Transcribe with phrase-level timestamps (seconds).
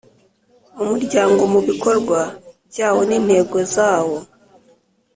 [0.83, 2.19] umuryango mu bikorwa
[2.69, 4.17] byawo n’ intego zawo